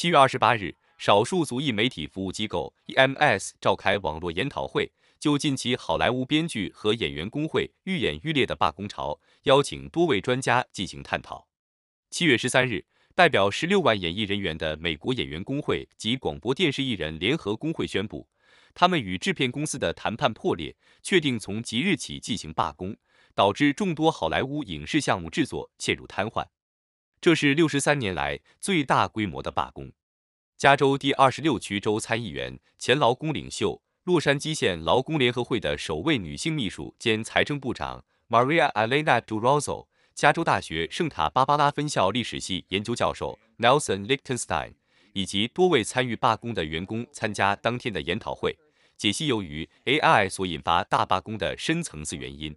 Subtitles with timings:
[0.00, 11.46] 七月二十八日，少数族裔媒体服务机构 EMS 召开网络研讨会，就近期好莱坞编剧和演员工会愈演愈烈的罢工潮，邀请多位专家进行探讨。
[12.08, 18.26] 七月十三日，代表十六万演艺人员的美国演员工会及广播电视艺人联合工会宣布，
[18.72, 22.96] 他们与制片公司的谈判破裂，确定从即日起进行罢工，
[23.34, 26.46] 导致众多好莱坞影视项目制作陷入瘫痪。
[27.20, 29.92] 这是六十三年来最大规模的罢工。
[30.56, 44.72] 加州第二十六区州参议员、前劳工领袖、洛杉矶县劳工联合会的首位女性秘书兼财政部长 Maria Elena Durazo，加州大学圣塔芭芭拉分校历史系研究教授 Nelson Lichtenstein，
[45.12, 48.56] 以及多位参与罢工的员工参加当天的研讨会，
[48.96, 52.56] 解析由于 AI 所引发大罢工的深层次原因。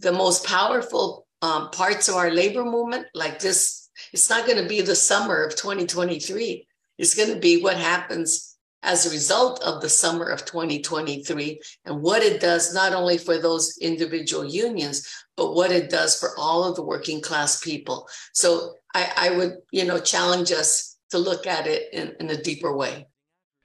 [0.00, 4.67] The most powerful um, parts of our labor movement, like this, it's not going to
[4.67, 6.67] be the summer of 2023.
[6.97, 12.01] It's going to be what happens as a result of the summer of 2023 and
[12.01, 15.07] what it does not only for those individual unions,
[15.37, 18.07] but what it does for all of the working class people.
[18.33, 22.41] So I, I would, you know, challenge us to look at it in, in a
[22.41, 23.07] deeper way.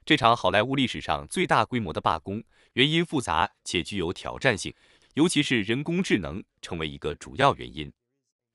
[0.05, 2.42] 这场好莱坞历史上最大规模的罢工，
[2.73, 4.75] 原因复杂且具有挑战性。
[5.14, 7.92] 尤其是人工智能成为一个主要原因。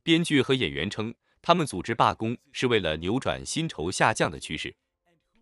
[0.03, 4.75] 编剧和演员称，他们组织罢工是为了扭转薪酬下降的趋势。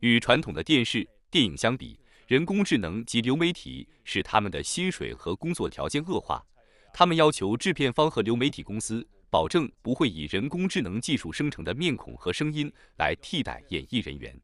[0.00, 6.44] 与传统的电视、电影相比，人工智能及流媒体使他们的薪水和工作条件恶化。
[6.92, 14.38] 他们要求制片方和流媒体公司保证不会以人工智能技术生成的面孔和声音来替代演艺人员。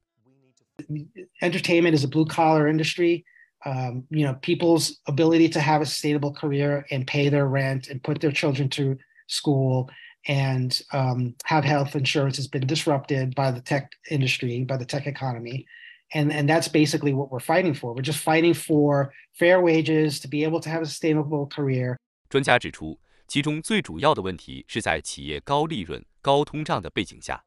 [1.41, 3.25] Entertainment is a blue collar industry.
[3.66, 8.04] um, you know people's ability to have a sustainable career and pay their rent and
[8.04, 9.90] put their children to school
[10.28, 15.08] and um, have health insurance has been disrupted by the tech industry by the tech
[15.08, 15.66] economy
[16.14, 20.28] and and that's basically what we're fighting for we're just fighting for fair wages to
[20.28, 21.98] be able to have a sustainable career
[22.30, 27.44] 专家指出其中最主要的问题是在企业高利润高通胀的背景下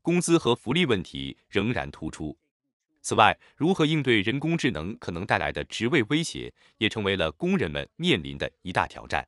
[0.00, 2.36] 工资和福利问题仍然突出
[3.07, 9.25] 此外，如何应对人工智能可能带来的职位威胁，也成为了工人们面临的一大挑战。